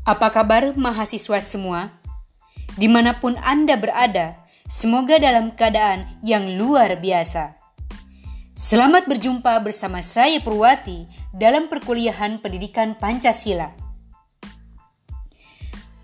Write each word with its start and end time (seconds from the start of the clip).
Apa 0.00 0.32
kabar 0.32 0.72
mahasiswa 0.80 1.44
semua? 1.44 1.92
Di 2.72 2.88
mana 2.88 3.20
pun 3.20 3.36
Anda 3.36 3.76
berada, 3.76 4.32
semoga 4.64 5.20
dalam 5.20 5.52
keadaan 5.52 6.16
yang 6.24 6.56
luar 6.56 6.96
biasa. 6.96 7.60
Selamat 8.56 9.04
berjumpa 9.04 9.60
bersama 9.60 10.00
saya 10.00 10.40
Purwati 10.40 11.04
dalam 11.36 11.68
perkuliahan 11.68 12.40
pendidikan 12.40 12.96
Pancasila. 12.96 13.76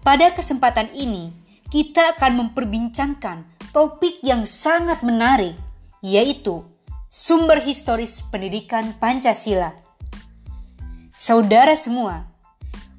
Pada 0.04 0.28
kesempatan 0.36 0.92
ini, 0.92 1.32
kita 1.72 2.20
akan 2.20 2.52
memperbincangkan 2.52 3.48
topik 3.72 4.20
yang 4.20 4.44
sangat 4.44 5.00
menarik, 5.00 5.56
yaitu 6.04 6.68
sumber 7.08 7.64
historis 7.64 8.20
pendidikan 8.28 8.92
Pancasila. 9.00 9.72
Saudara 11.16 11.72
semua, 11.72 12.35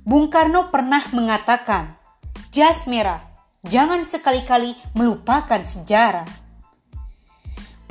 Bung 0.07 0.31
Karno 0.31 0.71
pernah 0.71 1.03
mengatakan, 1.11 1.99
"Jas 2.47 2.88
merah, 2.88 3.27
jangan 3.67 4.07
sekali-kali 4.07 4.71
melupakan 4.95 5.59
sejarah." 5.59 6.23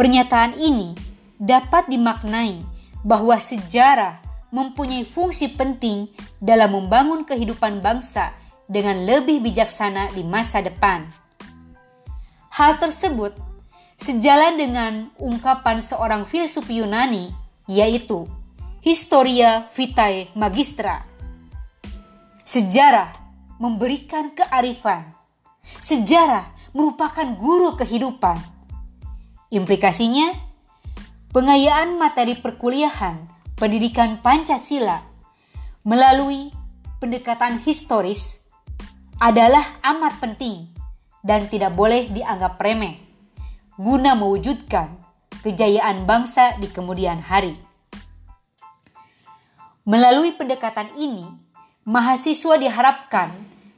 Pernyataan 0.01 0.57
ini 0.57 0.97
dapat 1.37 1.93
dimaknai 1.93 2.65
bahwa 3.05 3.37
sejarah 3.37 4.25
mempunyai 4.49 5.05
fungsi 5.05 5.61
penting 5.61 6.09
dalam 6.41 6.73
membangun 6.81 7.29
kehidupan 7.29 7.85
bangsa 7.85 8.33
dengan 8.65 9.05
lebih 9.05 9.45
bijaksana 9.45 10.17
di 10.17 10.25
masa 10.25 10.65
depan. 10.65 11.05
Hal 12.49 12.81
tersebut 12.81 13.37
sejalan 14.01 14.57
dengan 14.57 15.13
ungkapan 15.21 15.85
seorang 15.85 16.25
filsuf 16.25 16.65
Yunani, 16.73 17.29
yaitu 17.69 18.25
Historia 18.81 19.69
Vitae 19.77 20.33
Magistra. 20.33 21.16
Sejarah 22.47 23.11
memberikan 23.59 24.31
kearifan. 24.31 25.11
Sejarah 25.83 26.47
merupakan 26.71 27.27
guru 27.35 27.75
kehidupan. 27.75 28.39
Implikasinya, 29.51 30.31
pengayaan 31.35 31.99
materi 31.99 32.39
perkuliahan 32.39 33.27
pendidikan 33.59 34.23
Pancasila 34.23 35.03
melalui 35.83 36.55
pendekatan 37.03 37.59
historis 37.67 38.39
adalah 39.19 39.83
amat 39.83 40.15
penting 40.23 40.71
dan 41.27 41.51
tidak 41.51 41.75
boleh 41.75 42.07
dianggap 42.15 42.63
remeh 42.63 43.03
guna 43.75 44.15
mewujudkan 44.15 45.03
kejayaan 45.43 46.07
bangsa 46.07 46.57
di 46.63 46.71
kemudian 46.71 47.21
hari. 47.21 47.59
Melalui 49.83 50.31
pendekatan 50.35 50.95
ini, 50.95 51.46
mahasiswa 51.87 52.59
diharapkan 52.59 53.31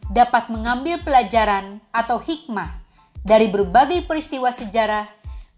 dapat 0.08 0.48
mengambil 0.48 0.96
pelajaran 1.04 1.84
atau 1.92 2.16
hikmah 2.16 2.80
dari 3.20 3.52
berbagai 3.52 4.08
peristiwa 4.08 4.48
sejarah, 4.48 5.04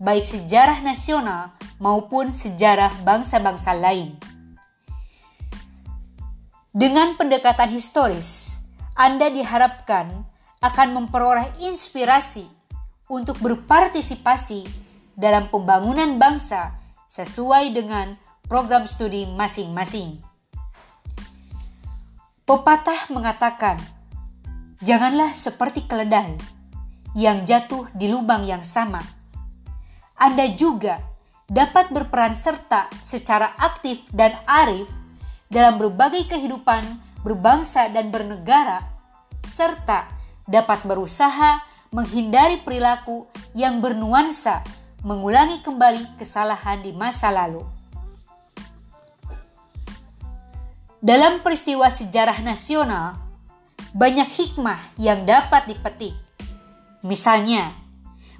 baik 0.03 0.27
sejarah 0.27 0.83
nasional 0.83 1.55
maupun 1.79 2.35
sejarah 2.35 2.91
bangsa-bangsa 3.07 3.71
lain. 3.79 4.19
Dengan 6.75 7.15
pendekatan 7.15 7.71
historis, 7.71 8.59
anda 8.99 9.31
diharapkan 9.31 10.11
akan 10.59 10.89
memperoleh 10.91 11.55
inspirasi 11.63 12.51
untuk 13.07 13.39
berpartisipasi 13.39 14.67
dalam 15.15 15.47
pembangunan 15.55 16.19
bangsa 16.19 16.75
sesuai 17.07 17.71
dengan 17.71 18.19
program 18.51 18.91
studi 18.91 19.31
masing-masing. 19.31 20.30
Pepatah 22.51 23.07
mengatakan, 23.15 23.79
"Janganlah 24.83 25.39
seperti 25.39 25.87
keledai 25.87 26.35
yang 27.15 27.47
jatuh 27.47 27.87
di 27.95 28.11
lubang 28.11 28.43
yang 28.43 28.67
sama." 28.67 28.99
Anda 30.19 30.51
juga 30.59 30.99
dapat 31.47 31.95
berperan 31.95 32.35
serta 32.35 32.91
secara 33.07 33.55
aktif 33.55 34.03
dan 34.11 34.35
arif 34.51 34.91
dalam 35.47 35.79
berbagai 35.79 36.27
kehidupan 36.27 36.83
berbangsa 37.23 37.87
dan 37.87 38.11
bernegara, 38.11 38.83
serta 39.47 40.11
dapat 40.51 40.83
berusaha 40.83 41.63
menghindari 41.95 42.59
perilaku 42.67 43.31
yang 43.55 43.79
bernuansa 43.79 44.67
mengulangi 45.07 45.63
kembali 45.63 46.19
kesalahan 46.19 46.83
di 46.83 46.91
masa 46.91 47.31
lalu. 47.31 47.63
Dalam 51.01 51.41
peristiwa 51.41 51.89
sejarah 51.89 52.45
nasional, 52.45 53.17
banyak 53.97 54.29
hikmah 54.37 55.01
yang 55.01 55.25
dapat 55.25 55.73
dipetik. 55.73 56.13
Misalnya, 57.01 57.73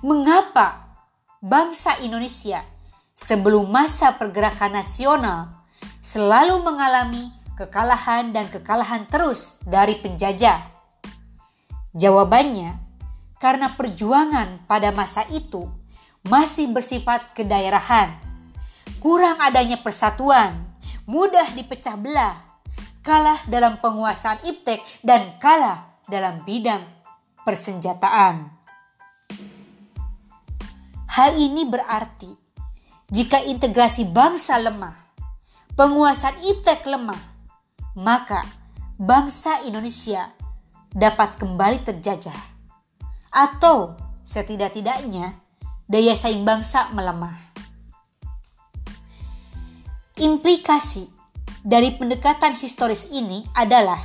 mengapa 0.05 0.85
bangsa 1.41 1.97
Indonesia 2.05 2.61
sebelum 3.17 3.65
masa 3.65 4.13
pergerakan 4.13 4.77
nasional 4.77 5.49
selalu 6.05 6.61
mengalami 6.61 7.33
kekalahan 7.57 8.29
dan 8.37 8.45
kekalahan 8.53 9.09
terus 9.09 9.57
dari 9.65 9.97
penjajah? 9.97 10.61
Jawabannya, 11.97 12.77
karena 13.41 13.73
perjuangan 13.73 14.69
pada 14.69 14.93
masa 14.93 15.25
itu 15.33 15.65
masih 16.29 16.69
bersifat 16.69 17.33
kedaerahan, 17.33 18.21
kurang 19.01 19.41
adanya 19.41 19.81
persatuan, 19.81 20.61
mudah 21.09 21.49
dipecah 21.57 21.97
belah, 21.97 22.50
kalah 23.01 23.41
dalam 23.49 23.81
penguasaan 23.81 24.45
iptek 24.45 24.81
dan 25.01 25.37
kalah 25.41 26.01
dalam 26.09 26.45
bidang 26.45 26.85
persenjataan. 27.45 28.53
Hal 31.11 31.35
ini 31.35 31.67
berarti 31.67 32.31
jika 33.11 33.43
integrasi 33.43 34.07
bangsa 34.07 34.63
lemah, 34.63 34.95
penguasaan 35.75 36.39
iptek 36.47 36.87
lemah, 36.87 37.19
maka 37.99 38.47
bangsa 38.95 39.67
Indonesia 39.67 40.31
dapat 40.95 41.35
kembali 41.43 41.83
terjajah, 41.83 42.39
atau 43.35 43.99
setidak-tidaknya 44.23 45.35
daya 45.91 46.15
saing 46.15 46.47
bangsa 46.47 46.95
melemah. 46.95 47.35
Implikasi 50.21 51.20
dari 51.61 51.93
pendekatan 51.95 52.57
historis 52.57 53.09
ini 53.13 53.45
adalah 53.53 54.05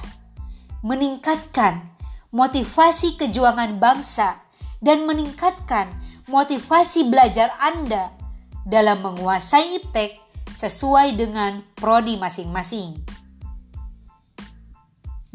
meningkatkan 0.83 1.95
motivasi 2.35 3.15
kejuangan 3.15 3.79
bangsa 3.79 4.43
dan 4.83 5.07
meningkatkan 5.07 5.89
motivasi 6.27 7.07
belajar 7.07 7.55
Anda 7.57 8.11
dalam 8.67 9.05
menguasai 9.05 9.79
iptek 9.81 10.19
sesuai 10.55 11.15
dengan 11.15 11.61
prodi 11.77 12.17
masing-masing. 12.17 13.01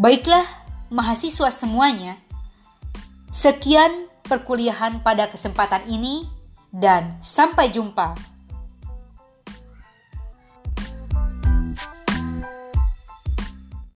Baiklah, 0.00 0.48
mahasiswa 0.88 1.52
semuanya, 1.52 2.16
sekian 3.28 4.08
perkuliahan 4.24 5.04
pada 5.04 5.28
kesempatan 5.28 5.84
ini, 5.86 6.24
dan 6.72 7.18
sampai 7.20 7.68
jumpa. 7.68 8.16